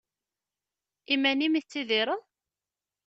[1.13, 2.21] Iman-im i tettidireḍ?